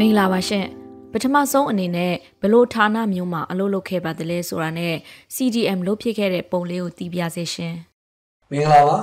[0.00, 0.66] မင်္ဂလာပါရှင်
[1.12, 2.12] ပထမဆုံးအနေနဲ့
[2.42, 4.94] ဘလို့ဌာနမျိုးမှာအလုပ်လုပ်ခဲ့ပါသလဲဆိုတာနဲ့
[5.34, 7.74] CDM လုပ်ဖြစ်ခဲ့တဲ့ပုံလေးကိုသိပြစေရှင်
[8.50, 8.98] မင်္ဂလာပါ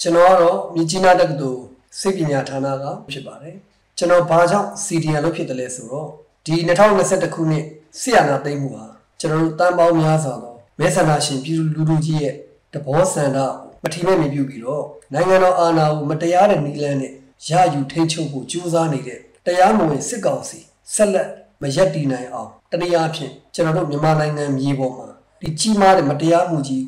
[0.00, 1.60] ကျွန်တော်ကတော့မြကြီးနားတက္ကသိုလ်
[1.98, 3.56] စိတ်ပညာဌာနကဖြစ်ပါတယ်
[3.98, 6.06] ကျွန်တော်ဘာကြောင့် CDM လုပ်ဖြစ်တယ်လဲဆိုတော့
[6.46, 6.54] ဒီ
[6.98, 7.64] 2021ခုနှစ်
[8.00, 8.84] ဆီယနာသိမ်းမှုဟာ
[9.20, 12.34] ကျွန်တော်တို့တန်ပေါင်းများစွာသောမဲဆန္ဒရှင်ပြည်သူလူထုကြီးရဲ့
[12.72, 13.38] တဘောဆန္ဒ
[13.82, 17.12] မထီမဲ့မြပြုပြီးတော့နိုင်ငံတော်အာဏာကိုမတရားတဲ့နည်းလမ်းနဲ့
[17.48, 20.58] ရယူထိန်းချုပ်ဖို့ကြိုးစားနေတဲ့ တရားမဝင်စစ်ကောင်စီ
[20.94, 21.28] ဆက်လက်
[21.62, 25.06] မရက်တည်နိုင်အောင်တနည်းအားဖြင့်ကျွန်တော်တို့မြန်မာနိုင်ငံမြေပေါ်မှာ
[25.40, 26.84] ဒီကြီးမားတဲ့မတရားမှုကြီး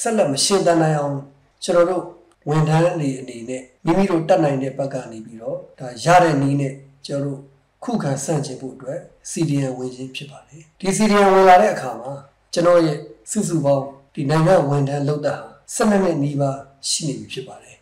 [0.00, 1.16] ဆက်လက်မရှင်းတမ်းနိုင်အောင်
[1.64, 2.04] ကျွန်တော်တို့
[2.48, 6.74] ဝန်ထမ်းတွေအနေနဲ့မိမိတို့တတ်နိုင်တဲ့ဘက်ကနေပြီးတော့ဒါရတဲ့နည်းနဲ့
[7.06, 7.40] ကျွန်တော်တို့
[7.84, 8.98] ခုခံဆန့်ကျင်ဖို့အတွက်
[9.30, 12.12] CDN ဝင်ခြင်းဖြစ်ပါတယ်ဒီ CDN ဝင်လာတဲ့အခါမှာ
[12.52, 12.98] ကျွန်တော်ရဲ့
[13.30, 15.34] စုစုပေါင်းဒီနိုင်ငံဝန်ထမ်းလုပ်တာ
[15.74, 16.58] 12နှစ်နီးပါး
[16.88, 17.76] ရှိနေပြီဖြစ်ပါတယ်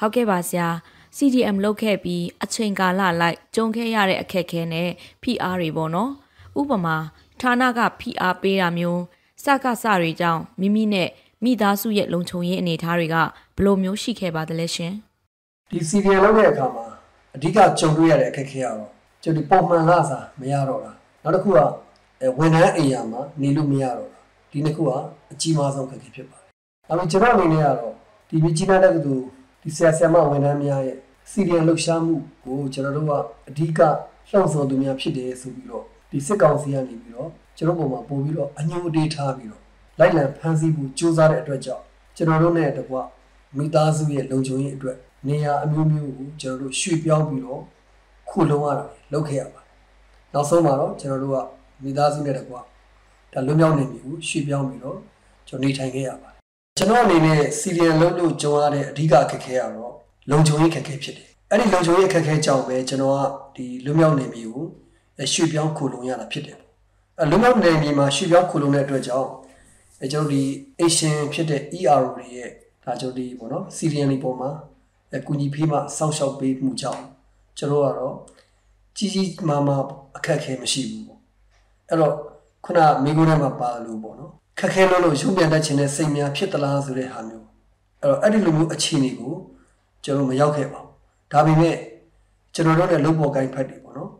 [0.00, 0.68] ဟုတ်ကဲ့ပါဆရာ
[1.16, 4.88] CDM လုပ်ခဲ့ပြီးအချိန်ကာလလိုက်ကြုံခဲ့ရတဲ့အခက်အခဲနဲ့
[5.22, 6.10] PR တွေပေါ့နော်
[6.60, 6.96] ဥပမာ
[7.40, 9.02] ဌာနက PR ပေးတာမျိုး
[9.44, 11.08] စကစတွေကြောင့်မိမိနဲ့
[11.44, 13.28] မိသားစုရဲ့လုံခြုံရေးအနေအထားတွေကဘယ်
[13.64, 14.92] လိုမျိုးရှိခဲ့ပါသလဲရှင်
[15.70, 16.86] ဒီ CDM လုပ်တဲ့အခါမှာ
[17.36, 18.88] အဓိကကြုံတွေ့ရတဲ့အခက်အခဲကတော့
[19.22, 21.58] ကျုပ်ဒီပုံမှန်လာစားမရတော့တာနောက်တစ်ခုက
[22.38, 24.90] ဝန်ထမ်းအိမ်ယာမှာနေလို့မရတော့တာဒီနှစ်ခုက
[25.32, 26.50] အကြီးမားဆုံးအခက်အခဲဖြစ်ပါတယ်။
[26.88, 27.94] အဲလိုကျွန်တော်အနေနဲ့ကတော့
[28.28, 29.24] ဒီမြကြီးနားတက္ကသိုလ်
[29.62, 30.96] ဒီဆရာဆရာမဝန်ထမ်းများရဲ့
[31.30, 33.12] စီရီယံလှုပ်ရှားမှုကိုကျွန်တော်တို့က
[33.48, 33.80] အဓိက
[34.30, 39.62] လှုံ့ဆော်သူများဖြစ်တယ်ဆိုပြီးတော့ဒီစစ်ကောင်စီကနေပြီးတော့ကျွန်တော်ပုံမှာပို့ပြီးတော့အညိုအတေးထားပြီးတော့
[39.98, 41.84] လိုက်လံဖမ်းဆီးဖို့ကြိုးစားတဲ့အတွက်ကြောင့်
[42.16, 42.96] ကျွန်တော်တို့နဲ့တကွ
[43.56, 44.96] မိသားစုရဲ့လုံခြုံရေးအတွက်
[45.28, 47.62] နေရာအမျိုးမျိုးကိုကျွန်တော်တို့ရွှေ့ပြောင်းပြီးတော့
[48.28, 49.74] ခုလုံးရတာလုပ်ခဲ့ရပါတယ်။
[50.34, 51.36] နောက်ဆုံးမှာတော့ကျွန်တော်တို့က
[51.82, 54.98] မိသားစုနဲ့တကွဒါလွတ်မြောက်နေပြီကိုရွှေ့ပြောင်းပြီးတော့
[55.48, 56.38] ကျွန်တော်နေထိုင်ခဲ့ရပါတယ်။
[56.78, 59.94] ကျွန်တော်အနေနဲ့စီရီယံလုပ်လို့ကြုံရတဲ့အဓိကအခက်အခဲကတော့
[60.30, 63.20] လုံခြုံရေးခက်ခဲဖြစ်တယ်အဲ့ဒီလုံခြုံရေးခက်ခဲကြောင့်ပဲကျွန်တော်က
[63.56, 66.58] ဒီလွမြောက်နေမျိုးကိုရွှေ့ပြောင်းခိုလုံရတာဖြစ်တယ်
[67.18, 69.28] အဲ့လွမြောက်နေမျိုးမှာရွှေ့ပြောင်းခိုလုံတဲ့အတွက်ကြောင့်
[70.00, 70.42] အဲကျွန်တော်ဒီ
[70.80, 72.50] Asian ဖြစ်တဲ့ ER တွေရဲ့
[72.84, 74.50] ဒါကျွန်တော်ဒီပေါ့နော် Syrian တွေပေါ်မှာ
[75.14, 77.02] အကူကြီးဖေးမှစောင့်ရှောက်ပေးမှုကြောင့်
[77.58, 78.14] ကျွန်တော်ကတော့
[78.96, 79.82] ကြီးကြီးမားမား
[80.16, 81.20] အခက်ခဲမရှိဘူးပေါ့
[81.88, 82.14] အဲ့တော့
[82.64, 87.46] ခုနမိကုန်းထဲမှာပါလို့ပေါ့နော်ခက်ခဲလို့လို့ရုံးပြန်တတ်ခြင်းနဲ့စိတ်များဖြစ်သလားဆိုတဲ့ဟာမျိုး
[88.00, 89.34] အဲ့တော့အဲ့ဒီလိုမျိုးအခြေအနေကို
[90.04, 90.90] ကျွန်တော်မရောက်ခဲ့ပါဘူး
[91.32, 91.76] ဒါပေမဲ့
[92.54, 94.10] ကျွန်တော်တို့ရဲ့လုံပေါ်ကိုင်းဖက်တွေပေါ့နော်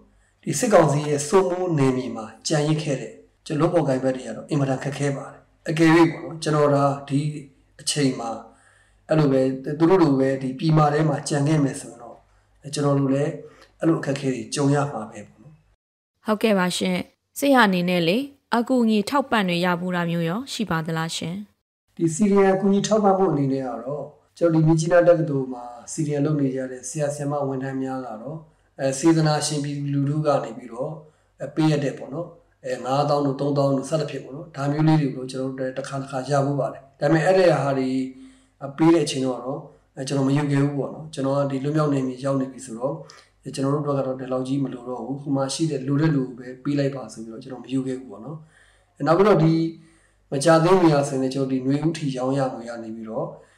[0.42, 3.12] ဒီစစ်ကောင်စီရဲ့စိုးမိုးနေမြေမှာကြံရစ်ခဲ့တဲ့
[3.46, 7.20] ကျွန်တော်လုံပေါ်ကိုင်းဖက်တွေကတော့အင်မတန်ခက်ခဲပါတယ်အကယ်၍ပေါ့နော်ကျွန်တော်ဒါဒီ
[7.80, 8.30] အချိန်မှာ
[9.08, 9.41] အဲ့လိုပဲ
[9.78, 12.16] သူတို့လိုပဲဒီပြည်မာထဲမှာကြံခဲ့မယ်ဆိုတော့
[12.74, 13.32] ကျွန်တော်တို့လည်း
[13.78, 15.54] အဲ့လိုအခက်အခဲတွေကြုံရမှာပဲပေါ့နော်
[16.26, 16.97] ဟုတ်ကဲ့ပါရှင်
[17.38, 18.18] စိတ်ဟာအနေနဲ့လေ
[18.56, 21.34] အကူအညီထောက်ပံ့တွေရဘူးတာမျိုးရောရှိပါသလားရှင်
[21.97, 24.04] ဒီစီရီယံအကူအညီထောက်ပံ့မှုအနေနဲ့ကတော့
[24.42, 28.38] ကျွန်တော်ဒီမြကြီးနားတက္ကသိုလ်မှာစီရီယံလုပ်နေကြတဲ့ဆရာဆရာမဝန်ထမ်းများကတော့
[28.80, 30.92] အဲစေတနာရှင်ပြည်လူထုကနေပြီးတော့
[31.54, 32.28] ပေးရတဲ့ပေါ့နော်
[32.64, 37.88] အဲ9000တို့3000တို့ဆက်လက်ဖြစ်ပေါ့နော်ဒါမျိုးလေးတွေကိုကျွန်တော်တို့တစ်ခါတစ်ခါရဖို့ပါတယ်ဒါပေမဲ့အဲ့ဒီဟာတွေ
[38.76, 39.38] ပေးတဲ့အချိန်တော့
[39.96, 42.94] အဲကျွန်တော်မယူခဲ့ဘူးပေါ့နော်ကျွန်တော်ကဒီလွတ်မြောက်နေပြီရောက်နေပြီဆိုတော့
[43.54, 48.38] ကျွန်တော်တို့ကတော့ဒီလောက်ကြီးမလိုတော့ဘူးဟိုမှာရှိတဲ့လူတဲ့လူပဲပေးလိုက်ပါဆိုပြီးတော့ကျွန်တော်မယူခဲ့ဘူးပေါ့နော်
[49.06, 49.52] နောက်ပြီးတော့ဒီ
[50.32, 53.49] မကြသေးမီယာဆိုရင်ကျွန်တော်ဒီຫນွေဥထီရောင်းရငွေရနေပြီးတော့အဲ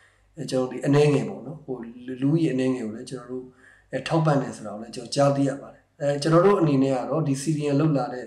[0.51, 1.77] ကျွန်တော်ဒီအနေငယ်ပေါ့နော်ဟို
[2.23, 3.45] လူကြီးအနေငယ်ကိုလည်းကျွန်တော်တို့
[3.93, 8.27] အဲထောက်ပံ့တယ်ဆိုတာကိုလည်းကျွန်တော်ကြားသိရပါတယ်အဲကျွန်တော်တို့အနေနဲ့ကတော့ဒီ CDN လောက်လာတဲ့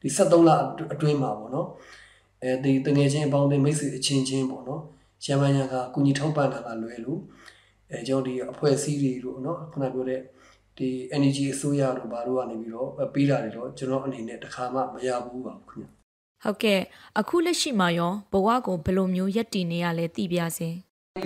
[0.00, 0.50] ဒီ73လ
[0.94, 1.68] အတွင်းမှာပေါ့နော်
[2.42, 4.82] အဲဒီတငယ်ချင်းအပေါင်းအသင်းမိတ်ဆွေအချင်းချင်းပေါ့နော်
[5.24, 7.20] ရမန်ရံကကုညီထောက်ပံ့တာကလွယ်လို့
[7.90, 10.20] အဲကျွန်တော်ဒီအဖွဲ့အစည်းတွေတို့နော်ခုနပြောတဲ့
[10.78, 15.86] ဒီ energy အစိုးရတို့ဘာလို့ကနေပြီးတော့ပေးတာတွေတော့ကျွန်တော်အနေနဲ့တခါမှမရဘူးပါဘူးခင်ဗျ
[16.42, 16.80] ဟုတ်ကဲ့
[17.18, 20.68] အခုလက်ရှိမှာရောဘဝကိုဘယ်လိုမျိုးရက်တည်နေရလဲသိပြစေ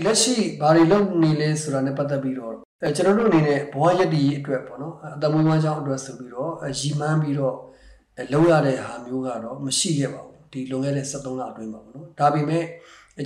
[0.04, 2.52] လက်ရှိဘာတွေလုပ်နေလဲဆိုတာနဲ့ပတ်သက်ပြီးတော့
[2.82, 7.56] အဲကျွန်တော်တို့အနေနဲ့ဘဝရည်တည်အတွက်ပေါ့နော်အတမွေးဝမ်းကြောင်းအတွက်ဆိုပြီးတော့ရီမန်းပြီးတော့
[8.32, 12.64] လုံးရတဲ့ဟာမျိုးကတော့မရှိခဲ့ပါဘူးဒီလွန်ခဲ့တဲ့73လအတွင်းပါပေါ့နော်ဒါပေမဲ့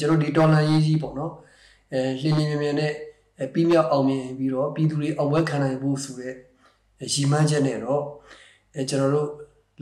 [0.01, 1.33] ကျွန်တော်ဒီတော်လန်ရေးကြီးပေါ့နော်
[1.93, 2.93] အဲလင်းလင်းမြင်မြင်နဲ့
[3.53, 6.35] ပြီးမြောက်အောင်မြင်ပြီးတော့ပြည်သူတွေအောင်ပွဲခံနိုင်ဖို့ဆိုတဲ့
[7.13, 8.03] ရီမန်းချက်နဲ့တော့
[8.75, 9.29] အဲကျွန်တော်တို့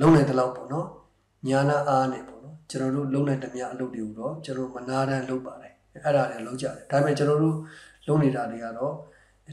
[0.00, 0.86] လုံးနိုင်တဲ့လောက်ပေါ့နော်
[1.48, 5.72] ညာနာအားနဲ့ပေါ့နော်ကျွန်တော်တို့လုံးနိုင်တဲ့မြအလုပ်တွေကိုတော့ကျွန်တော်မနာတမ်းလုပ်ပါတယ်
[6.04, 7.56] အဲ့ဒါတွေလုံးကြတယ်ဒါပေမဲ့ကျွန်တော်တို့
[8.06, 8.94] လုံးနေတာတွေကတော့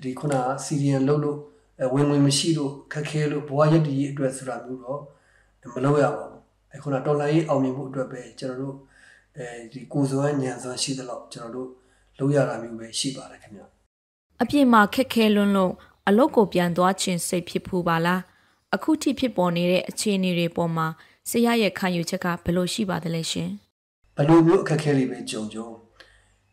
[0.03, 1.37] ဒီခုနကစီရီယန်လုံးလို့
[1.93, 5.01] ဝင်ဝင်မရှိလို့ခက်ခဲလို့ဘဝရက်တည်အတွက်ဆိုတာမျိုးတော့
[5.73, 6.41] မလုပ်ရပါဘူး
[6.75, 8.75] အခုနတော်လိုင်းရေးအောင်မြင်မှုအတွက်ပဲကျွန်တော်တို့
[9.37, 11.69] အဲဒီကိုစွမ်းညံစွမ်းရှိသလောက်ကျွန်တော်တို့
[12.19, 13.61] လုပ်ရတာမျိုးပဲရှိပါတယ်ခင်ဗျ
[14.41, 15.73] အပြင်မှာခက်ခဲလွန်းလို့
[16.07, 18.21] အလုတ်ကိုပြန်သွားခြင်းစိတ်ဖြစ်ဖူးပါလား
[18.75, 20.87] အခုထိဖြစ်ပေါ်နေတဲ့အခြေအနေတွေပေါ်မှာ
[21.29, 23.49] ဆရာရဲ့ခံယူချက်ကဘယ်လိုရှိပါသလဲရှင်
[24.15, 25.67] ဘယ်လိုမျိုးအခက်အခဲတွေပဲကြုံကြုံ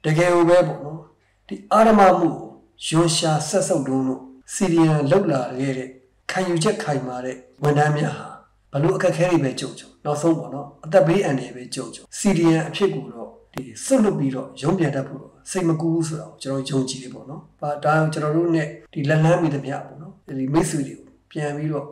[0.07, 1.01] တကယ်ကိုပဲပေါ့နော်
[1.49, 2.51] ဒီအာရမမှုကို
[2.87, 4.21] ယွန်ရှာဆက်ဆုပ်တုံးလို့
[4.55, 5.89] စီရီယန်လောက်လာခဲ့တဲ့
[6.31, 8.29] ခံယူချက်ခိုင်မာတဲ့ဝန်ထမ်းများဟာ
[8.73, 18.63] ဘလို့အခက်အခဲတွေပဲကြုံကြုံနောက်ဆုံးပေါ့နော်အသက်ဘေးအန္တရာယ်ပဲကြုံကြုံ CDN အဖြစ်ကိုတော့ဒီစွတ်လွတ်ပြီးတော့ရုံးပြန်တတ်ဖို့တော့စိတ်မကူဘူးဆိုတော့ကျွန်တော်ယုံကြည်တယ်ပေါ့နော်။ဒါဒါကျွန်တော်တို့ ਨੇ
[18.93, 21.87] ဒီလက်လန်းမိသမျှပေါ့နော်။ဒီမိတ်ဆွေတွေကိုပြန်ပြီးတော့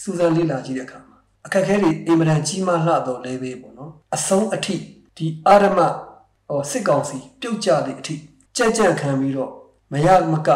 [0.00, 4.76] စူးစမ်းလေ့လာကြည့်တဲ့အခါမှာအခက်အခဲတွေအင်မတန်ကြီးမားလှတော့လဲပဲပေါ့နော်။အဆုံးအထိ
[5.16, 5.78] ဒီအာရမ
[6.48, 8.14] ဟောစစ်ကောင်စီပြုတ်ကြတဲ့အထိ
[8.56, 9.50] ကြက်ကြက်ခံပြီးတော့
[9.92, 10.48] မရမက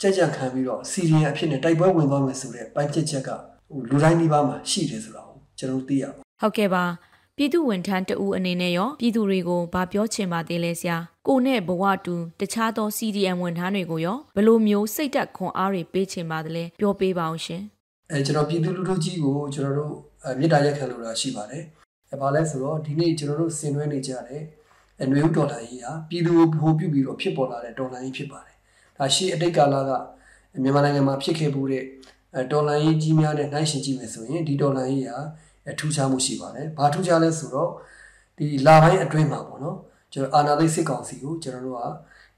[0.00, 3.30] ကြက်ကြက်ခံပြီးတော့စီရီယံအဖြစ်နဲ့တိုက်ပွဲဝင်သွားမယ်ဆိုတဲ့ပိုင်းပြစ်ချက်က
[3.70, 6.84] ဟိုလူတိုင်းဒီပါမှာရှိတယ်ဆိုတာကိုကျွန်တော်သိရပါဟုတ်ကဲ့ပါ
[7.36, 10.96] ပြည်သူဝန်ထမ်းတဦးအနေနဲ့ရောပြည်သူတွေကိုဗာပြောချင်ပါသေးလဲဆရာ
[11.26, 17.62] ကိုနဲ့ဘဝတူတခြားသော CDM ဝန်ထမ်းတွေကိုရောဘယ်လိုမျိုးစိတ်သက်ခွန်အားတွေပေးချင်ပါသလဲပြောပေးပါအောင်ရှင်
[18.10, 19.94] အဲကျွန်တော်ပြည်သူလူထုကြီးကိုကျွန်တော်တို့
[20.24, 21.64] အဲမြေတားရက်ခံလို့ရရှိပါတယ်
[22.10, 24.42] အဲဘာလဲဆိုတော့ဒီနေ့ကျွန်တော်တို့ဆင်နွှဲနေကြတဲ့
[25.02, 28.56] အနွေဦးဒေါ်လာကြီးဟာပြည်သူကိုဗဟိုပြုပြီးတော့ဖြစ်ပေါ်လာတဲ့ဒေါ်လာကြီးဖြစ်ပါတယ်
[28.96, 29.90] ဒါရှိအတိတ်ကာလက
[30.62, 31.84] မြန်မာနိုင်ငံမှာဖြစ်ခဲ့မှုတဲ့
[32.34, 35.18] အဲဒေါ်လာကြီးကြီးများနဲ့နှိုင်းယှဉ်ကြည့်မယ်ဆိုရင်ဒီဒေါ်လာကြီးဟာ
[35.70, 37.70] အထူးခြားမှုရှိပါတယ်ဘာထူးခြားလဲဆိုတော့
[38.38, 39.76] ဒီလာပိုင်းအတွင်းမှာပေါ့နော်
[40.12, 41.82] ကျွန်တော်အာနာသိစစ်ကောင်စီကိုကျွန်တော်တို့က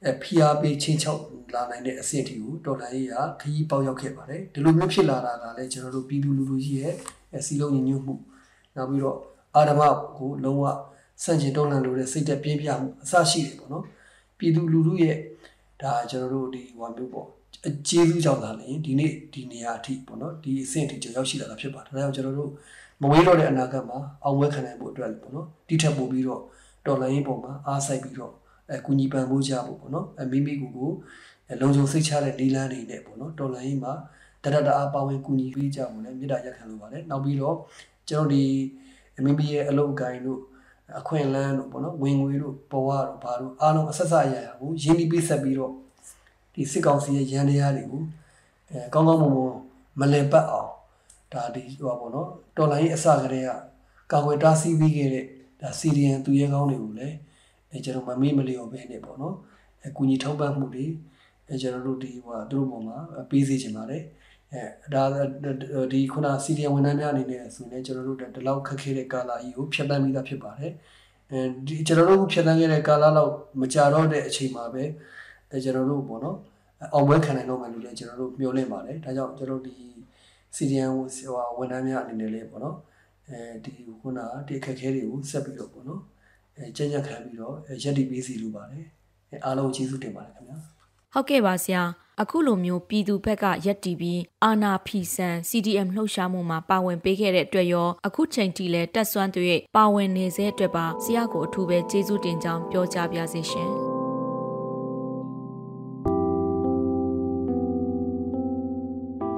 [0.05, 1.21] အဲ PR ပေးချင်းချောက်
[1.55, 6.95] လာနိုင်တဲ့အဆင့်အထိကိုဒေါ်လာကြီးကခရီးပေါက်ရောက်ခဲ့ပါတယ်ဒီလိုမျိုးဖြစ်လာတာကလည်းကျွန်တော်တို့ပြည်သူလူထုကြီးရဲ့
[7.33, 8.15] အဲစီလုံးညီညွတ်မှု
[8.77, 9.19] နောက်ပြီးတော့
[9.55, 9.83] အာဓမ္မ
[10.19, 10.65] ကိုလုံးဝ
[11.23, 13.85] စန့်ကျင်တော်လှန်လို့တဲ့စိတ်သက်ပြင်းပြမှုအစရှိတယ်ပေါ့နော်
[14.39, 15.17] ပြည်သူလူထုရဲ့
[15.83, 17.27] ဒါကျွန်တော်တို့ဒီဟိုမျိုးပေါ့
[17.69, 22.51] အကျေးဇူးကြောင့်သာလေဒီနေ့ဒီနေရာအထိပေါ့နော်ဒီအဆင့်အထိကျွန်တော်ရောက်ရှိလာတာဖြစ်ပါတယ်ဒါကြောင့်ကျွန်တော်တို့
[23.03, 26.43] မဝေးတော့တဲ့အနာဂတ်မှာအောင်ပွဲခံနိုင်ဖို့အတွက်ပေါ့နော်တိထက်ပို့ပြီးတော့
[26.87, 28.33] တော်လိုင်းရေးပုံမှာအားစိုက်ပြီးတော့
[28.71, 30.91] အဲကုညီပံ့ပိုးကြဖို့ပေါ့နော်အဲမိမိကိုယ်ကို
[31.61, 33.93] လုံခြုံစိတ်ချတဲ့လီလန်းတွေနဲ့ပေါ့နော်တော်လိုင်းရေးမှာ
[34.45, 37.57] တရတအားပါဝင်ကုညီပေးကြဖို့လည်းမေတ္တာရက်ခံလိုပါတယ်နောက်ပြီးတော့
[38.09, 38.45] ကျွန်တော်ဒီ
[39.25, 40.41] မိမိရဲ့အလုပ်အကိုင်တို့
[40.99, 45.73] အခွင့်အလန်းတို့ပေါ့နော်ဝင်ငွေတို့ဘဝတို့ဘာတို့အားလုံးအဆက်ဆက်ရရကိုရင်းနှီးပေးဆက်ပြီးတော့
[46.55, 48.03] ဒီစစ်ကောင်စီရဲ့ရန်တရားတွေကို
[48.71, 49.55] အဲကောင်းကောင်းမွန်မွန်
[50.01, 50.71] မလည်ပတ်အောင်
[51.33, 53.51] ဒါဒီဟိုပါပေါ့နော်တော်လိုင်းအစကတည်းက
[54.13, 55.25] ကာကွယ်တားဆီးပြီးခဲ့တဲ့
[55.61, 57.17] ဒါစီရီယန်သူရဲကောင်းတွေကိုလည်း
[57.71, 59.35] အဲကျွန်တော်မမေ့မလျော်ပဲနေပေါ့နော်
[59.87, 60.87] အကူညီထောက်ပံ့မှုတွေ
[61.49, 62.97] အဲကျွန်တော်တို့ဒီဟိုသူတို့ပုံမှာ
[63.31, 64.03] ပေးစီချင်ပါတယ်
[64.53, 65.03] အဲဒါ
[65.93, 70.73] ဒီခုနစီရီယန်ဝန်ထမ်းများအနေနဲ့ဆိုရင်ကျွန်တော်တို့ဒီလောက်ခက်ခဲတဲ့ကာလကြီးကိုဖြတ်တန်းပြီးသားဖြစ်ပါတယ်
[71.31, 74.85] အဲဒီကျွန်တော်တို့ဖြတ်တန်းခဲ့တဲ့ကာလလောက်မကြတော့တဲ့အချိန်မှာပဲ
[75.51, 76.39] အဲကျွန်တော်တို့ပေါ့နော်
[76.95, 79.87] အောင်ပွဲခံနိုင်တော့မှလို့လည်းကျွန်တော်တို့မျှော်လင့်ပါတယ်ဒါကြောင့်ကျွန်တော်တို့ဒီ
[80.57, 81.05] စီရီယန်ဟို
[81.59, 82.77] ဝန်ထမ်းများအနေနဲ့လည်းပေါ့နော်
[83.29, 86.01] အဲဒီခုနဒီအခက်အခဲတွေကိုဆက်ပြီးတော့ပေါ့နော်
[86.57, 88.85] အဲကြက်ကြက်ခံပြီးတော့ရက်တီပေးစီလိုပါတယ်
[89.31, 90.57] အဲအားလုံးကျေးဇူးတင်ပါတယ်ခင်ဗျာ
[91.13, 91.83] ဟုတ်ကဲ့ပါဆရာ
[92.23, 103.71] အခုလိုမျိုးပြည်သူဘက်ကရက်တီပြီးအာနာဖီဆန် CDM လှုပ်ရှားမှုမှာပါဝင်ပေးခဲ့တဲ့အတွက်ရောအခုချိန်ထိလည်းတက်ဆွမ်းတွေပါဝင်နေစေအတွက်ပါဆရာကိုအထူးပဲကျေးဇူးတင်ကြောင်းပြောကြားပါစေရှင်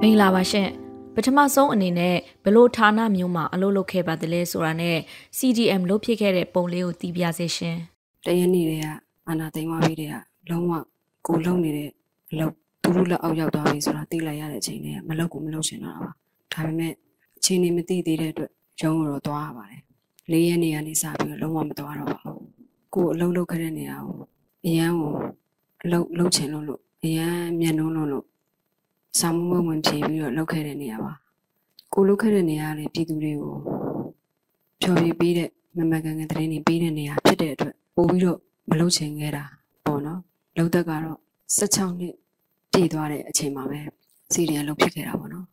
[0.01, 0.69] မင်္ဂလာပါရှင်
[1.15, 4.97] ပထမဆုံးအနေနဲ့ဘလို့ဌာနမျိုးမှာအလုပ်လုပ်ခဲ့ပါသလဲဆိုတာနဲ့
[5.37, 7.77] CDM လုပ်ဖြစ်ခဲ့တဲ့ပုံလေးကိုသိပြစေရှင်
[8.25, 8.85] တရနေ့တွေက
[9.27, 10.13] အာနာသိမ်းသွားပြီးတဲ့က
[10.49, 10.71] လုံးဝ
[11.27, 11.89] ကိုလုံနေတဲ့
[12.31, 12.55] အလုပ်
[12.89, 16.11] သူတို့လက်အောက်ရောက်သွားပြီဆိုတာသိလိုက်ရတဲ့အချိန်နဲ့မလုပ်ကိုမလုပ်ချင်တော့တာပါ
[16.53, 16.93] ဒါပေမဲ့
[17.37, 18.51] အချိန်နေမသိသေးတဲ့အတွက်
[18.81, 19.81] ရုံးတော့သွားရပါတယ်
[20.31, 22.41] လေးရက်နေရနေစပြီးလုံးဝမသွားတော့ပါဘူး
[22.93, 24.17] ကိုအလုပ်လုပ်ခဲ့တဲ့နေရာကို
[24.65, 25.13] အရန်ကို
[25.83, 28.25] အလုပ်လုပ်ချင်လို့လို့အရန်မျက်နှုံးလို့လို့
[29.19, 31.13] စာမွေးဝင်ဖြေပြီးတော့လုပ်ခဲ့တဲ့နေရာပါ
[31.93, 33.55] ကိုလုပ်ခဲ့တဲ့နေရာကလည်းပြည်သူတွေကို
[34.81, 39.43] ဖြော်ပြပေးတဲ့မမကန်ကန်သတင်းတွေပေးတဲ့နေရာဖြစ်တဲ့အတွက်ပို့ပြီးတော့မလုပ်ချင်ခဲ့တာ
[39.85, 40.19] ပေါ့နော်
[40.57, 41.17] လောက်သက်ကတော့
[41.57, 42.15] 16နှစ်
[42.79, 43.79] တည်သွားတဲ့အချိန်မှာပဲ
[44.33, 45.45] CDM လုပ်ဖြစ်ခဲ့တာပေါ့နော်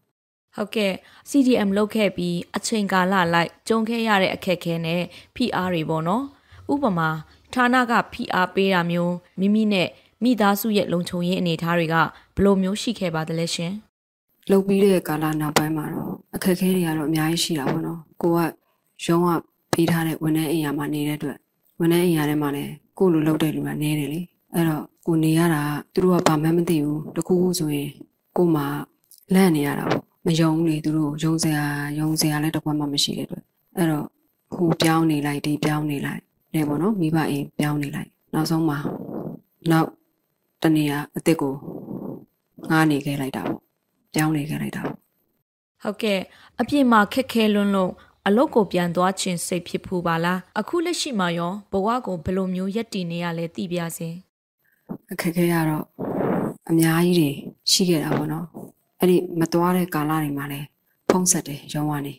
[0.57, 0.93] ဟုတ်ကဲ့
[1.31, 5.03] CDM လုပ်ခဲ့ပြီးအချိန်ကာလလိုက်ကြုံခဲ့ရတဲ့အခက်အခဲနဲ့
[5.37, 6.25] PR တွေပေါ့နော်
[6.73, 7.09] ဥပမာ
[7.55, 9.89] ဌာနက PR ပေးတာမျိုးမိမိနဲ့
[10.25, 12.09] မိသားစုရဲ့လုံခြုံရေးအနေအထားတွေကဘယ်
[12.45, 13.73] လိုမျိုးရှိခဲ့ပါသလဲရှင်
[14.51, 18.39] လုပ်ပြီးတဲ့ကာလနောက်ပိုင်းမှာတော့အခက်အခဲတွေကတော့အများကြီးရှိတာပေါ့နော်ကိုက
[19.07, 19.31] ရုံးက
[19.73, 21.39] ပေးထားတဲ့ဝန်ထမ်းအိမ်ယာမှာနေတဲ့အတွက်
[21.81, 24.21] ဝန်ထမ်းအိမ်ယာထဲမှာလည်းကိုလိုလုပ်တဲ့လူကနည်းတယ်လေ
[24.55, 25.63] အဲ့တော့ ကိုနေရတာ
[25.95, 27.91] သူတို့ကဘာမှမသိဘူးတခုခုဆိုရင်
[28.37, 28.63] ကိုမှ
[29.35, 31.65] လန့်နေရတာပေါ့မယုံလေသူတို့ယုံစရာ
[31.99, 33.45] ယုံစရာလည်းတကွမှမရှိတဲ့အတွက်
[33.77, 34.07] အဲ့တော့
[34.55, 36.21] ဟိုပြောင်းနေလိုက်ဒီပြောင်းနေလိုက်
[36.55, 38.79] နေပေါ့နော်မိဘအိမ်ပြောင်းနေလိုက်နောက်ဆုံးမှာ
[39.71, 39.89] နောက်
[40.63, 41.55] တနေရာအစ်စ်ကို
[42.71, 43.59] ငားနေခဲ့လိုက်တာပေါ့
[44.15, 44.97] ပြောင်းနေခဲ့လိုက်တာပေါ့
[45.83, 46.21] ဟုတ်ကဲ့
[46.61, 47.93] အပြစ်မှာခက်ခဲလွန်းလို့
[48.27, 54.09] အလုတ်ကိုပြန်သွားခြင်းစိတ်ဖြစ်ဖူးပါလားအခုလက်ရှိမှာရောဘဝကိုဘယ်လိုမျိုးရက်တည်နေရလဲသိပြစေ
[55.13, 55.85] အခက်ခဲရတော့
[56.71, 57.31] အများကြီးတွေ
[57.71, 58.47] ရှိခဲ့တာပေါ့နော်
[59.01, 60.67] အဲ့ဒီမသွားတဲ့ကာလတွေမှာလည်း
[61.09, 62.15] ဖုံးဆက်တယ်ရုံးကနေ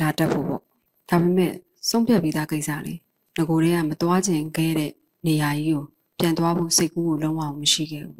[0.00, 0.62] လာတက်ဖို့ပေါ့
[1.08, 1.52] ဒါပေမဲ့
[1.88, 2.94] ဆုံးဖြတ်ပြီးသားကိစ္စလေ
[3.36, 4.90] ငကိုတွေကမသွားခြင်းခဲ့တဲ့
[5.26, 5.84] နေရာကြီးကို
[6.18, 8.18] ပြန်သွားဖို့စိတ်ကူးကိုလုံးဝမရှိခဲ့ဘူး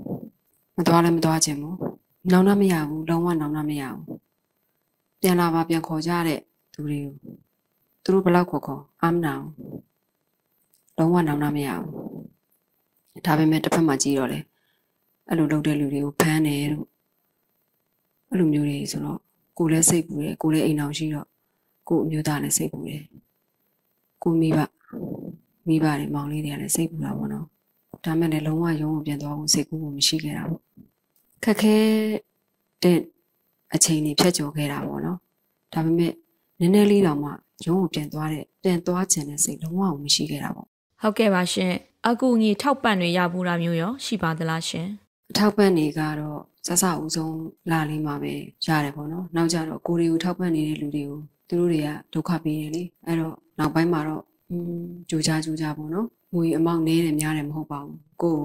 [0.76, 1.78] မသွားလည်းမသွားခြင်းဘူး
[2.30, 4.04] နောင်နာမရဘူးလုံးဝနောင်နာမရဘူး
[5.20, 6.40] ပြန်လာပါပြန်ခေါ်ကြတဲ့
[6.72, 7.14] သူတွေကို
[8.02, 9.52] သူတို့ဘလောက်ခေါ်ခေါ်အာမနာဘူး
[10.98, 12.01] လုံးဝနောင်နာမရဘူး
[13.24, 14.38] ဒါပေမဲ့တစ်ဖက်မှာကြည့်တော့လေ
[15.28, 16.86] အဲ့လိုလုပ်တဲ့လူတွေကိုဖမ်းတယ်လို့
[18.30, 19.18] အဲ့လိုမျိုးတွေဆိုတော့
[19.58, 21.26] ကိုလည်းစိတ်ပူတယ်ကိုလည်းအိမ်အောင်ရှိတော့
[21.88, 23.02] ကိုအမျိုးသားလည်းစိတ်ပူတယ်
[24.22, 24.58] ကိုမိဘ
[25.66, 27.46] မိဘတွေမောင်လေးတွေကလည်းစိတ်ပူတာပေါ့နော်
[28.04, 30.62] ဒါမဲ့လည်းလုံးဝရုံးကိုပြန်သွားဖို့စိတ်ကူးဖို့မရှိခဲ့တာပေါ့
[31.44, 31.76] ခက်ခဲ
[32.82, 32.98] တဲ့
[33.74, 35.18] အချိန်ကြီးဖြတ်ကျော်ခဲ့တာပေါ့နော်
[35.72, 36.12] ဒါပေမဲ့
[36.60, 37.30] နည်းနည်းလေးတော့မှ
[37.66, 40.66] ရုံးကိုပြန်သွားတဲ့ပြန်သွားခြင်းတဲ့စိတ်လုံးဝမရှိခဲ့တာပေါ့
[41.00, 41.74] ဟုတ်ကဲ့ပါရှင်
[42.08, 44.88] အကူအညီထောက်ပံ့တွေရဘူးတာမျိုးရောရှိပါသလားရှင်
[45.30, 47.36] အထောက်ပံ့တွေကတော့စစဦးဆုံး
[47.70, 48.32] လာလေးမှာပဲ
[48.66, 58.44] ရတယ်ပေါ့နော်နောက်ကြတော့ကိုရီကိုထောက်ပံ့နေတဲ့လူတွေကိုသူတို့တွေကဒုက္ခပေးတယ်လေအဲ့တော့နောက်ပိုင်းမှာတော့อืมကြိုးကြကြိုးကြပေါ့နော်ငွေအမောက်နည်းတယ်များတယ်မဟုတ်ပါဘူးကိုယ်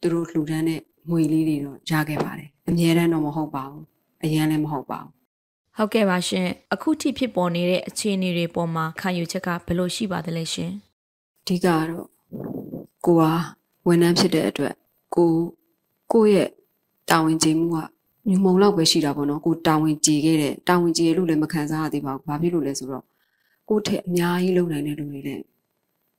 [0.00, 0.80] သူတို့လှူဒန်းတဲ့
[1.10, 3.84] ငွေလေးတွေတော့ရခဲ့ပါတယ်အများတန်းတော့မဟုတ်ပါဘူး
[4.24, 5.10] အရင်လည်းမဟုတ်ပါဘူး
[5.76, 10.72] ဟုတ်ကဲ့ပါရှင်အခုထိဖြစ်ပေါ်နေတဲ့အခြေအနေတွေပေါ်မှာခံယူချက်ကဘယ်လိုရှိပါသလဲရှင်
[11.42, 12.06] အဓိကကတော့
[13.04, 13.30] ကိုဟာ
[13.86, 14.74] ဝန်ထမ်းဖြစ်တဲ့အတွက်
[15.14, 15.30] ကို
[16.12, 16.48] ကိုယ့်ရဲ့
[17.10, 17.78] တာဝန်ကျေမှုက
[18.28, 23.04] ညုံမုံလောက်ပဲရှိတာပေါ့နော်ကိုတာဝန်ကျေခဲ့တဲ့တာဝန်ကျေလို့လည်းမခံစားရသေးပါဘူးဘာဖြစ်လို့လဲဆိုတော့
[23.68, 25.42] ကိုယ့်ထက်အများကြီးလုပ်နိုင်တဲ့လူတွေလည်း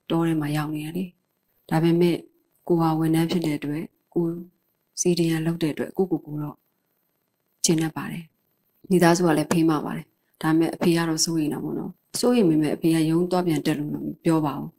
[0.10, 1.06] တောထဲမှာရောက်နေရလေ
[1.70, 2.18] ဒါပေမဲ့
[2.68, 4.26] ကိုဟာဝန်ထမ်းဖြစ်တဲ့အတွက်ကို
[5.02, 6.58] စီဒီယန်လုပ်တဲ့အတွက်ကိုကိုကိုတော့
[7.66, 8.24] ကျင်းနေပါတယ်
[8.90, 10.06] မိသားစုကလည်းဖေးမှပါတယ်
[10.42, 14.70] ဒါပေမဲ့အဖေကတော့စိုးရိမ်တာပေါ့နော်စိုးရိမ်မိမဲ့အဖေကရုံးသွားပြန်တက်လို့မပြောပါဘူး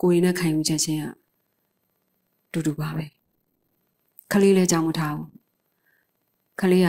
[0.00, 1.06] ကိုရင်းနဲ့ခံယူချက်ချင်းက
[2.52, 3.04] တူတူပါပဲ
[4.32, 5.30] ခလေးလည်းကြောင်းမထားဘူး
[6.60, 6.88] ခလေးက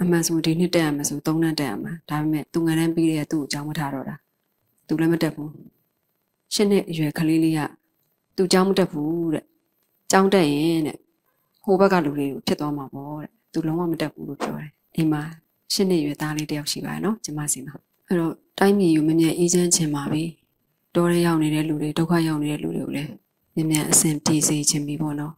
[0.00, 4.16] အမှန်ဆိုဒီနှစ်တက်ရမှာဆို၃နှစ်တက်ရမှာဒါပေမဲ့သူငန်းတန်းပြီးတဲ့သူ့ကိုကြောင်းမထားတော့တာ
[4.88, 5.50] သူလည်းမတက်ဘူး
[6.54, 7.60] ရှစ်နှစ်အရွယ်ခလေးလေးက
[8.36, 9.44] သူကြောင်းမတက်ဘူးတဲ့
[10.10, 10.98] ကြောင်းတက်ရင်တဲ့
[11.64, 15.22] ဟိုဘက်ကလူလေးကိုဖြစ်သွားမှာပေါ့တဲ့သူလုံးဝမတက်ဘူးလို့ပြောတယ်အိမ်မှာ
[15.72, 17.74] ရှစ်နှစ်အရွယ်သားလေးတယောက်ရှိပါတယ်နော်ကျမစီမှာ
[18.06, 20.24] အဲ့တော့တိုင်းပြည်ကိုမမြဲအေးချမ်းချင်ပါပြီ
[20.98, 23.10] တောထဲရောက်နေတဲ့လူတွေဒုက္ခရောက်နေတဲ့လူတွေကိုလည်း
[23.54, 25.32] မြန်မြန်အဆင်ပြေစေချင်ပြီပေါ့နော်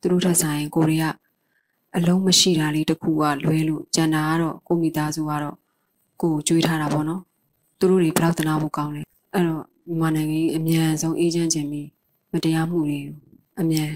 [0.00, 1.14] သူတို့ထက်ဆိုင်ကိုရီးယား
[1.96, 5.56] အလုံးမရှိတာလေးတစ်ခုကလွဲလို့ကျန်တာကတော့ကိုမိသားစုကတော့
[6.20, 7.20] ကိုကိုကြွေးထားတာပေါ့နော်
[7.78, 9.02] သူတို့တွေဘယ်တော့တနာဖို့ကောင်းလဲ
[9.34, 11.88] အဲ့တော့မြန်မာနိုင်ငံကြီးအမြန်ဆုံးအေးချမ်းခြင်းပြီး
[12.32, 13.14] မတရားမှုတွေကို
[13.60, 13.90] အမြန်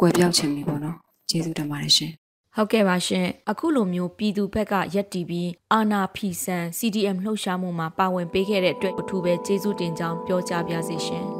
[0.00, 0.96] ကွယ်ပြောက်ခြင်းပြီးပေါ့နော်
[1.28, 2.12] ကျေးဇူးတင်ပါတယ်ရှင်
[2.56, 11.39] ဟုတ်ကဲ့ပါရှင်အခုလိုမျိုးပြည်သူဘက်ကရက်တီပြီးအာနာဖီဆန် CDM လှုပ်ရှားမှုမှာပါဝင်ပေးခဲ့တဲ့အတွက်အထူးပဲကျေးဇူးတင်ကြောင်းပြောကြားပါစေရှင်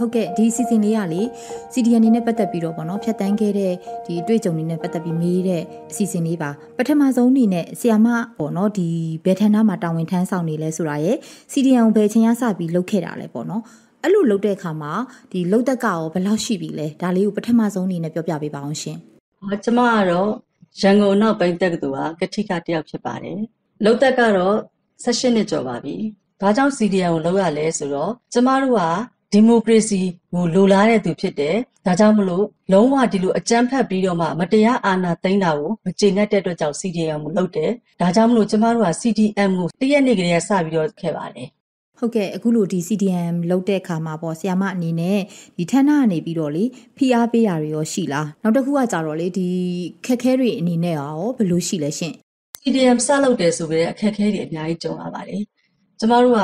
[0.00, 1.22] ဟုတ်ကဲ့ဒီစီစဉ်လေးကလေ
[1.72, 3.72] CDN နေနဲ့ပတ်သက်ပြီးတော့ဗောနော်ဖြတ်တန်းခဲ့တဲ့
[4.06, 8.88] ဒီအတွေ့အကြုံတွေနဲ့ပတ်သက်ပြီးမေးတဲ့အစီအစဉ်လေးပါပထမဆုံးအနေနဲ့ဆီယာမဗောနော်ဒီ
[9.24, 11.16] ဘယ်ဌာနမှာတာဝန်ထမ်းဆောင်နေလဲဆိုတာရယ်
[11.52, 13.62] CDN ကိုဘယ်ချိန်ရစပြီးလုပ်ခဲ့တာလဲဗောနော်
[14.02, 14.92] အဲ့လိုလုပ်တဲ့အခါမှာ
[15.32, 18.96] ဒီလုပ်သက်ကရောဘယ်လောက်ရှိပြီလဲဒါလေးကိုပထမဆုံးအနေနဲ့ပြောပြပေးပါအောင်ရှင်။
[19.40, 20.30] ဟောကျမကတော့
[20.80, 23.38] ရန်ကုန်နောက်ပိုင်းတက္ကသိုလ်ကကတိကတယောက်ဖြစ်ပါတယ်။
[23.84, 24.56] လုံသက်ကတော့
[25.04, 25.96] 16နှစ်ကျော်ပါပြီ။
[26.40, 28.80] ဘာကြောင့် CDN ကိုလုပ်ရလဲဆိုတော့ကျမတို့က
[29.32, 30.00] ဒီမိုကရေစီ
[30.32, 31.56] ကိုလိုလားတဲ့သူဖြစ်တယ်။
[31.86, 37.70] ဒါကြောင့်မလို့လုံးဝဒီလိုအကြမ်းဖက်ပြီးတော့မှမတရားအာဏာသိမ်းတာကိုမကျေနပ်တဲ့အတွက်ကြောင့် CDN ကိုလုပ်တယ်။
[38.00, 41.48] ဒါကြောင့်မလို့ကျမတို့က CDM ကိုတရက်နေ့ကလေးကစပြီးတော့ခဲ့ပါတယ်။
[41.98, 45.18] ဟုတ်ကဲ့အခုလိုဒီ CDM လုပ်တဲ့အခါမှာပေါ့ဆီယာမအနေနဲ့
[45.58, 46.64] ဒီဌာနကနေပြီးတော့လေ
[46.96, 49.48] ဖိအားပေးတာတွေရောရှိလားနောက်တစ်ခုကကြတော့လေဒီ
[50.06, 52.14] ခက်ခဲတွေအနေနဲ့ရောဘယ်လိုရှိလဲရှင်
[52.62, 55.42] CDM စလုပ်တယ်ဆိုပြီးအခက်အခဲတွေအများကြီးကြုံရပါတယ်။
[56.02, 56.40] ကျမတို့က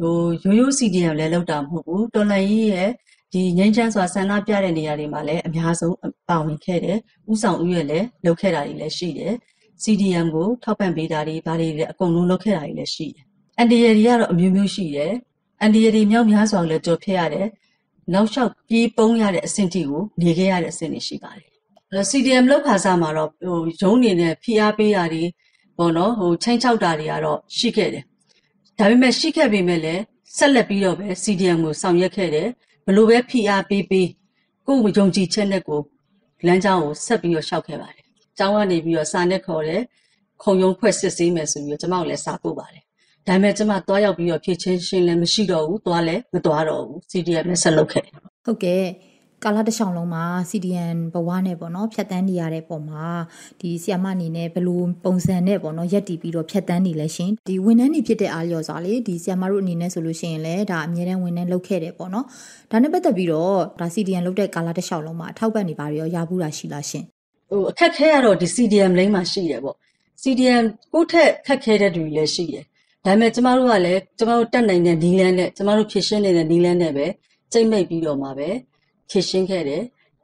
[0.00, 2.90] ဟိုရိုးရိုး CDM လည်းလုပ်တာမဟုတ်ဘူး။တော်လှန်ရေးရဲ့
[3.32, 5.94] ဒီငင်းချမ်းစွာဆန္ဒပြတဲ့နေရာတွေမှာလည်းအများဆုံး
[6.28, 6.98] ပါဝင်ခဲ့တယ်။
[7.32, 9.32] ဥဆောင်ဥရဲ့လည်းလုပ်ခဲ့တာတွေလည်းရှိတယ်။
[9.82, 13.24] CDM ကိုထောက်ပံ့ပေးတာတွေဘာတွေလည်းအကုန်လုံးလုပ်ခဲ့တာတွေလည်းရှိတယ်။
[13.58, 15.12] အန်ဒီရတွေကတော့အမျိုးမျိုးရှိတယ်။
[15.60, 17.46] အန်ဒီရတွေမြောက်များစွာလည်းကြော်ဖြတ်ရတယ်။
[18.14, 21.48] နောက်လျှောက်ပြေးပုံးရတဲ့အဆင့်ထိကိုနေခဲ့ရတဲ့အဆင့်တွေရှိပါတယ်။
[21.90, 25.24] အဲ့တော့ CDM လောက်ခါစားမှာတော့ဟိုရုံးနေနဲ့ဖိအားပေးတာတွေ
[25.78, 28.04] ပေါ့နော်ဟိုချိန်ချောက်တာတွေကတော့ရှိခဲ့တယ်
[28.78, 30.02] ဒါပေမဲ့ရှိခဲ့ပေမဲ့လည်း
[30.36, 32.48] ဆက်လက်ပြီးတော့ပဲ CDM ကိုဆောင်ရွက်ခဲ့တယ်
[32.86, 34.08] ဘလို့ပဲဖိအားပေးပေး
[34.66, 35.80] ကိုယ်ယုံကြည်ချက်နဲ့ကို
[36.46, 38.04] လမ်းကြောင်းကိုဆက်ပြီးတော့ရှောက်ခဲ့ပါတယ်
[38.38, 39.82] ကျောင်းကနေပြီးတော့စာနဲ့ခေါ်တယ်
[40.42, 42.82] ခုံရုံးဖွဲ့စစ်ဆေးမယ်ဆိုပြီးတော့ကျွန်မကိုလည်းစာပို့ပါတယ်
[43.26, 48.14] ဒါပေမဲ့ကျွန်မသွားရောက်ပြီးတော့ဖြည့်ချင်းရှင်းလည်းမရှိတော့ဘူးသွားလည်းမသွားတော့ဘူး CDM နဲ့ဆက်လုပ်ခဲ့တယ်
[48.44, 48.84] ဟုတ်ကဲ့
[49.48, 53.06] ကာလတစ်လျှောက်လုံးမှာ CDN ဘဝနဲ့ပေါ့နော်ဖြတ်တန်းနေရတဲ့ပုံမှာ
[53.60, 62.26] ဒီဆီယမအနေနဲ့ဘယ်လိုပုံစံနဲ့ပေါ့နော်ရက်တည်ပြီးတော့ဖြတ်တန်းနေလဲရှင်ဒီဝန်ထမ်းတွေဖြစ်တဲ့အားလျော်စွာလေဒီဆီယမတို့အနေနဲ့ဆိုလို့ရှိရင်လည်းဒါအမြဲတမ်းဝန်ထမ်းလုပ်ခဲ့တယ်ပေါ့နော်
[62.70, 67.04] ဒါနဲ့ပတ်သက်ပြီးတော့ဒါ CDN လုပ်တဲ့ကာလတစ်လျှောက်လုံးမှာအထောက်ပံ့နေပါရောရဘူးတာရှိလားရှင်
[67.50, 69.76] ဟိုအခက်ခဲကတော့ဒီ CDM လိမ့်မှာရှိတယ်ပေါ့
[70.22, 72.64] CDM ကိုယ့်ထက်ခက်ခဲတဲ့သူတွေလည်းရှိတယ်
[73.04, 77.06] ဒါပေမဲ့ကျမတို့ကလည်းကျမတို့တက်နိုင်တဲ့နီလန်းနဲ့ကျမတို့ဖြည့်ရှင်းနေတဲ့နီလန်းနဲ့ပဲ
[77.52, 78.48] ကြိတ်မိတ်ပြီးတော့မှပဲ
[79.10, 79.82] ဖြည့်ရှင်းခဲ့တယ်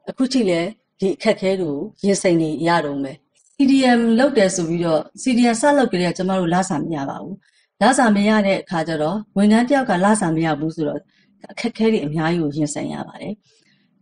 [0.09, 3.17] အခုထိလည်းဒီအခက်အခဲတွေကိုရင်ဆိုင်နေရတော့မယ်
[3.55, 7.35] CDM လောက်တယ်ဆိုပြီးတော့ CDM စလောက်ကြတဲ့ကျမတို့လစာမရပါဘူး
[7.81, 10.99] လစာမရတဲ့အခါကျတော့ဝန်ထမ်းတယောက်ကလစာမရဘူးဆိုတော့
[11.51, 13.33] အခက်အခဲတွေအများကြီးကိုရင်ဆိုင်ရပါတယ်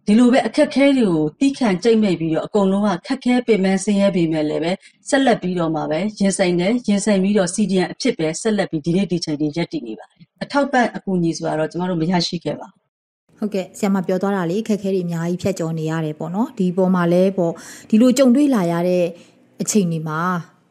[0.05, 4.71] ဒီလိုပဲအခက်ခဲတွေကိုတီးခံကြိတ်မိတ်ပြီးတော့အကုန်လုံးကခက်ခဲပေမဲ့ဆင်းရဲပေမဲ့လည်းပဲ
[5.09, 12.90] ဆက်လက်ပြီးတော့မှပဲရင်ဆိုင်တယ်ရင်ဆိုင်ပြီးတော့ CDN အဖြစ်ပဲဆက်လက်ပြီးဒီနေ့ဒီချိန်ဒီရက်တည်နေပါတယ်အထောက်ပံ့အကူအညီဆိုတာတော့ကျမတို့မရရှိခဲ့ပါဘူး
[13.41, 17.53] ဟုတ်ကဲ့ဆရာမပြောသွားတာလေခက်ခဲတွေအများကြီးဖြတ်ကျော်နေရတယ်ပေါ့နော်ဒီပေါ်မှာလဲပေါ့
[17.89, 19.05] ဒီလိုကြုံတွေ့လာရတဲ့
[19.61, 20.19] အချိန်တွေမှာ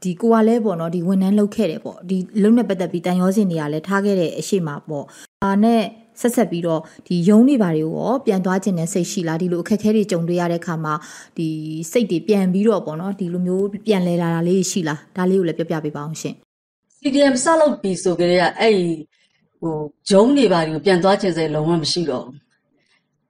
[0.02, 5.04] ဒီကိုကလည်းပေါ့နော်ဒီဝန်ထမ်းလုပ်ခဲ့တယ်ပေါ့ဒီလုံနဲ့ပတ်သက်ပြီးတန်ရောစင်တွေကလည်းထားခဲ့တဲ့အရှိမှာပေါ့
[5.44, 5.82] အာနဲ့
[6.20, 10.94] ဆက်ဆက်ပြီးတော့ဒီယုံနေပါတွေကိုရောပြန်သွားခြင်းနဲ့စိတ်ရှိလားဒီလိုအခက်အခဲတွေကြုံတွေ့ရတဲ့ခါမှာ
[11.36, 11.48] ဒီ
[11.92, 16.34] စိတ်တွေပြန်ပြီးတော့ပေါ့နော်ဒီလိုမျိုးပြန်လဲလာတာလေးရှိလားဒါလေးကိုလည်းပြောပြပေးပါအောင်ရှင်
[16.98, 18.88] CDM စလုပ်ပြီးဆိုကြတဲ့အဲ့ဒီ
[19.60, 19.76] ဟို
[20.10, 22.38] ဂျုံနေပါတွေကိုပြန်သွားခြင်းစိတ်လုံးဝမရှိတော့ဘူး။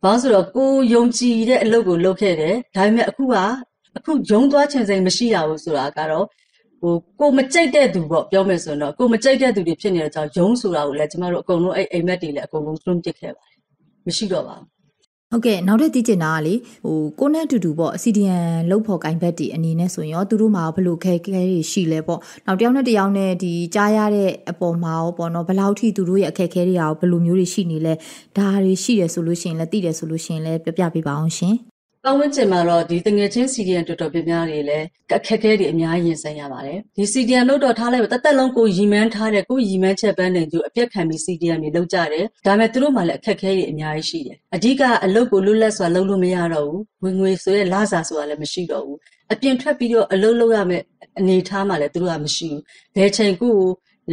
[0.02, 3.36] ဘာလို့ဆိုတော့ကိုယုံကြည်တဲ့အလုပ်ကိုလုပ်ခဲ့တယ်ဒါပေမဲ့အခုက
[3.96, 6.26] အခုဂျုံသွားခြင်းစိတ်မရှိရဘူးဆိုတာကတော့
[6.80, 13.58] ဟိုကိုမကြိုက်တဲ့သူပေါ့ပြောမယ်ဆိုတော့ကိုမကြိုက်တဲ့သူတွေဖြစ်နေတဲ့ကြောင့်ယုံဆိုတာကိုလည်းကျမတို့အကုန်လုံးအဲ့အိမ်မက်တွေလည်းအကုန်လုံးသွင်းပစ်ခဲ့ပါတယ်
[14.06, 14.79] မရှိတော့ပါဘူး
[15.32, 27.94] ဟုတ်ကဲ့နောက်ထပ်သိချင်တာကလေဟိုကိုနဲ့အတူတူပေါ့ CDN လောက်ဖို့ကင်ဘက်တီအနေနဲ့ဆိုရင်ရောသူတို့မှာဘယ်လိုခဲခဲတွေရှိလဲပေါ့နောက်တစ်ယောက်နဲ့တစ်ယောက်နဲ့ဒီကြားရတဲ့အပေါ်မှာရောပေါ့နော်ဘယ်လောက်ထိသူတို့ရဲ့အခက်ခဲတွေရောဘယ်လိုမျိုးတွေရှိနေလဲ
[28.36, 31.54] ဒါတွေရှိတယ်ဆိုလို့ရှိရင်လည်းသိတယ်ဆိုလို့ရှိရင်လည်းပြောပြပေးပါအောင်ရှင်
[32.04, 48.98] ပတ်ဝန်းကျင်မှာတော့ဒီတငယ်ချင်း CDN တော်တော်များများတွေလည်းအခက်အခဲတွေအများကြီးရင်ဆိုင်ရပါတယ်ဒီ CDN လို့တော့ထားလိုက်တသက်လုံးကိုရီမန်းထားတဲ့ကိုရီမန်းချက်ပန်းနေသူအပြက်ခံပြီး CDN တွေလောက်ကြတယ်ဒါပေမဲ့သူတို့မှလည်းအခက်အခဲတွေအများကြီးရှိတယ်အဓိကအလုပ်ကိုလွတ်လပ်စွာလုပ်လို့မရတော့ဘူးဝင်ငွေဆိုရဲလစာဆိုတာလည်းမရှိတော့ဘူး
[49.32, 50.84] အပြင်ထွက်ပြီးတော့အလုပ်လုပ်ရမယ့်
[51.18, 52.62] အနေအထားမှလည်းသူတို့ကမရှိဘူး
[52.96, 53.56] ဘယ်ချိန်ကို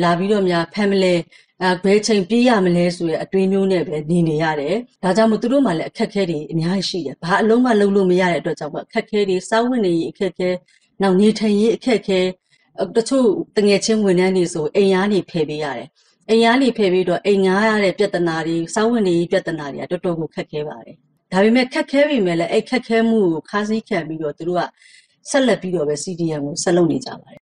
[0.03, 1.15] လာပြီးတော့များ family
[1.63, 10.49] အဲဘယ်ချိန်ပြေးရမလဲဆိုရအတွေးမျိုးနဲ့ပဲနေနေရတယ်။ဒါကြောင့်မို့သူတို့မှလည်းအခက်အခဲတွေအများကြီးရှိတယ်။ဘာအလုံးမလုံးလို့မရတဲ့အတွက်ကြောင့်အခက်အခဲတွေစောင်းဝင်နေရေးအခက်အခဲ
[11.01, 12.19] နောက်နေထိုင်ရေးအခက်အခဲ
[12.95, 15.87] တချို့တငယ်ချင်းဝန်ထမ်းတွေဆိုအိမ်ရားနေဖယ်ပေးရတယ်။
[16.29, 20.95] အိမ်ရားနေဖယ်ပြီးတော့အိမ်ငားရတဲ့ပြဿနာတွေစောင်းဝင်နေရေးပြဿနာတွေကတော်တော်ကိုခက်ခဲပါတယ်။
[21.31, 24.63] ဒါပေမဲ့ခက်ခဲပြီမဲ့လည်းအဲ့ခက်ခဲမှုကိုခါးစည်းခံပြီးတော့သူတို့က
[25.29, 27.46] ဆက်လက်ပြီးတော့ပဲ CDM ကိုဆက်လုပ်နေကြပါတယ်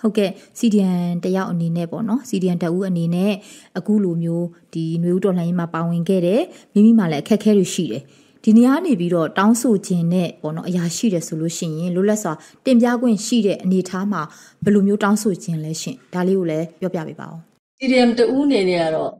[0.00, 3.32] ဟုတ်ကဲ့ CDN တယောက်အနေနဲ့ပေါ့နော် CDN တအူးအနေနဲ့
[3.78, 8.02] အခုလိုမျိုးဒီຫນွေဦးတော်လှန်ရေးမှာပါဝင်ခဲ့တယ်မိမိမှလည်းအခက်အခဲတွေရှိတယ်
[8.44, 12.32] ဒီနေရာနေပြီးတော့တောင်းဆိုခြင်းနဲ့ပေါ့နော်အရာရှိတယ်ဆိုလို့ရှိရင်လွတ်လပ်စွာ
[12.64, 14.22] တင်ပြခွင့်ရှိတဲ့အနေအထားမှာ
[14.64, 17.36] ဘယ်လိုမျိုးတောင်းဆိုခြင်းလဲရှင်ဒါလေးကိုလည်းပြောပြပေးပါဦး
[17.78, 19.10] CDM တဦးအနေနဲ့ကတော့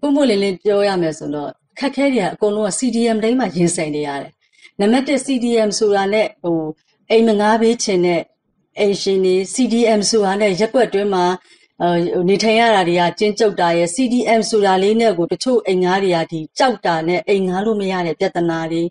[0.00, 4.32] ပုံမှန်လေးလေးပြောရမယ်ဆိုတော့ခက်ခဲတွေကအကုန်လုံးက CDM တိုင်းမှာရင်ဆိုင်နေရတယ်
[4.80, 6.60] နံပါတ်1 CDM ဆိုတာနဲ့ဟို
[7.10, 8.20] အိမ်မငားပေးခြင်းနဲ့
[8.78, 11.24] အိမ်ရှင်တွေ CDM ဆိုတာနဲ့ရက်ွက်တွင်းမှာ
[12.28, 18.82] နေထိုင်ရတာတွေကကျဉ်ကျုပ်တာရဲ့ CDM ဆိုတာလေးနဲ့ကိုတချို့အိမ်ငါးတွေကဒီကြောက်တာနဲ့အိမ်ငါးလို့မရတဲ့ပြဿနာတွေ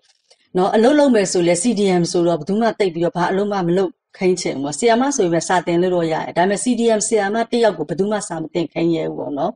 [0.57, 9.51] နော်အလုံးလုံးပဲဆိုလဲ CDM ဆိုတော့ဘယ်သူမှတိတ်ပြီးတော့ဘာအလုံးမမလုပ်ခိုင်းချင်ဘူးဆီယာမဆိုရင်စာတင်လို့တော့ရတယ်ဒါပေမဲ့ CDM ဆီယာမတယောက်ကိုဘယ်သူမှစာမတင်ခိုင်းရဘူးပေါ့နော်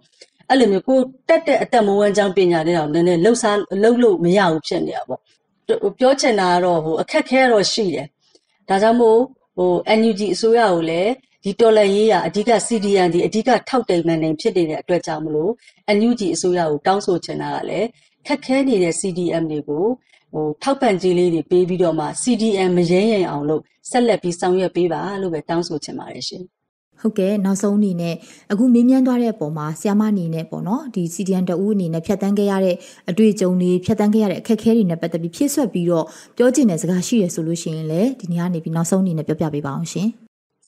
[0.50, 5.22] အဲ့လိုမျိုးကိုတက်တဲ့အတက်မဝန်းချောင်းပညာတွေတော့နည်းနည်းလှုပ်ရှားလှုပ်လို့မရဘူးဖြစ်နေတာပေါ့
[6.00, 8.08] ပြောချင်တာကတော့ဟိုအခက်ခဲတော့ရှိတယ်
[8.70, 9.20] ဒါကြောင့်မို့
[9.60, 11.12] ဟို NUG အစိုးရကိုလည်း
[11.44, 15.52] ဒီတော်လှန်ရေးရာအဓိက CDN ဒီအဓိကထောက်တိမ်မှန်နေဖြစ်နေတဲ့အတွက်ကြောင့်မလို့
[15.98, 17.88] NUG အစိုးရကိုတောင်းဆိုချင်တာကလည်း
[18.28, 19.86] ခက်ခဲနေတဲ့ CDM တွေကို
[20.34, 26.44] ဟိုထောက်ပံ့ကြေးလေးတွေပေးပြီးတော့မှ CDM မရဲရင်အောင်လို့ဆက်လက်ပြီးဆောင်ရွက်ပေးပါလို့ပဲတောင်းဆိုချင်ပါတယ်ရှင်။
[27.02, 28.16] ဟုတ်ကဲ့နောက်ဆုံးအနေနဲ့
[28.52, 32.76] အခုမေးမြန်းသွားတဲ့အပေါ်မှာဆ iam မအနေနဲ့ပေါ့နော်ဒီ CDN တဦးအနေနဲ့ဖြတ်တန်းခဲ့ရတဲ့
[33.10, 36.06] အတွေ့အကြုံတွေဖြတ်တန်းခဲ့ရတဲ့အခက်အခဲတွေနဲ့ပတ်သက်ပြီးဖြည့်ဆွက်ပြီးတော့
[36.38, 40.08] ပြောချင်တဲ့စကားရှိရဆိုလို့ရှိရင်လည်းဒီနေ့ကနေပြီးနောက်ဆုံးအနေနဲ့ပြောပြပေးပါအောင်ရှင်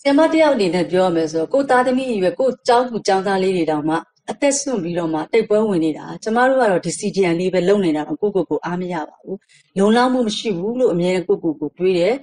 [0.02, 3.96] ဆ iam မတယောက်အနေနဲ့ပြောရမယ်ဆိုတော့ကိုသားသမီးကြီးပဲကိုကျောင်းသူကျောင်းသားလေးတွေတောင်မှ
[4.32, 9.40] အသက်ဆွန့်ပြီးတော့မှတိတ်ပွဲဝင်နေတာကျမတို့ကတော့ဒီ CDN လေးပဲလုံနေတာတော့ကိုကိုကိုအားမရပါဘူး
[9.78, 12.14] လုံလောက်မှုမရှိဘူးလို့အမြဲကိုကိုကိုတွေးတယ်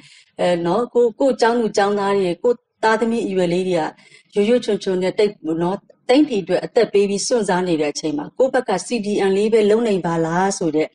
[0.40, 3.83] အဲနော်ကိုကိုကျောင်းသူကျောင်းသားတွေကို သားသမီးအရွယ်လေးတွေက
[4.35, 10.88] ရိုးရိုးချွန်ချွန်နဲ့တိတ်နော်တိမ့်ထီအတွက်အသက်ပေးပြီးစွန့်စားနေတဲ့အချိန်မှာကိုယ့်ဘက်က CDN လေးပဲလုံနိုင်ပါလားဆိုတဲ့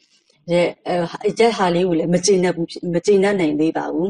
[0.51, 4.09] ရဲ့အဲချက်ဟာလေးကိုလည်းမကျေနပ်ဘူးမကျေနပ်နိုင်သေးပါဘူး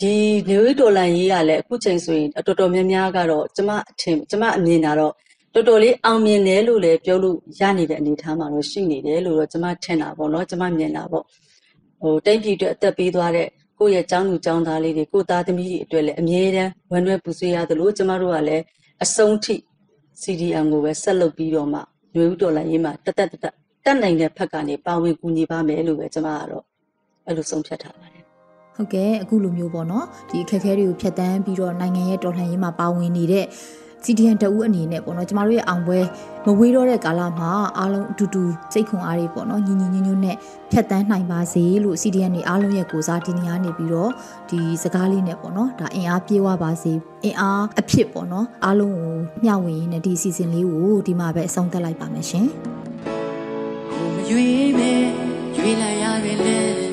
[0.00, 0.14] ဒီ
[0.48, 5.12] နေဝေးဒေါ်လာရေးကလည်းအခုချိန်ဆိုရင်တော်တော်များများကတော့ကျမအထင်ကျမအမြင်တာတော့
[5.54, 11.24] တော်တော်လေးအောင်မြင်တယ်လို့လည်းပြောလို့ရနေတဲ့အနေအထားမှာတော့ရှိနေတယ်လို့တော့ကျမထင်တာပေါ့နော်ကျမမြင်တာပေါ့
[12.00, 18.64] ဟိုတိမ့်ပြည်အတွက်အသက်ပေးသွားတဲ့ ကိုယ့်ရဲ့ကျောင်းသူကျောင်းသားလေးတွေကိုသားသမီးတွေအတွက်လည်းအမြဲတမ်းဝမ်းနည်းပူဆွေးရသလိုကျမတို့ကလည်း
[19.04, 19.54] အဆုံးထိ
[20.22, 21.80] CDM ကိုပဲဆက်လုပ်ပြီးတော့မှ
[22.16, 26.64] ရွေးဦးတော်လိုက်ရေးမှာတသက်တသက်တက်နိုင်တဲ့ဖက်ကနေပါဝင်ကူညီပါမယ်လို့ပဲကျမကတော့
[27.26, 28.24] အဲ့လိုဆုံးဖြတ်ထားပါတယ်
[28.76, 33.46] ဟုတ်ကဲ့အခုလိုမျိုးပေါ့နော်ဒီအခက်အခဲတွေကိုဖြတ်တန်းပြီးတော့နိုင်ငံရဲ့တော်လှန်ရေးမှာပါဝင်နေတဲ့
[34.04, 35.98] CDN တအူးအနေနဲ့ပေါ့နော်ကျမတို့ရဲ့အောင်ပွဲ
[36.46, 40.36] မဝေးတော့တဲ့ကာလမှာအားလုံးအတူတူစိတ်ခွန်အားတွေပေါ့နော်ညီညီညွတ်ညွတ်နဲ့
[40.72, 44.10] ဖြတ်တန်းနိုင်ပါစေလို့ CDN တွေအားလုံးရဲ့ကိုစားဒီနေရာနေပြီးတော့
[44.50, 46.92] ဒီစကားလေးနဲ့ပေါ့နော်ဒါအင်အားပြေဝပါစေ
[47.24, 52.46] အင်အားအဖြစ်ပေါ့နော်အားလုံးကိုမျှဝေရင်းနဲ့ဒီ season လေးကိုဒီမှာပဲအဆုံးသတ်လိုက်ပါမယ်ရှင်
[53.92, 55.02] ကိုမရွေးမဲ့
[55.56, 56.87] ရွေးလိုက်ရတယ်လေ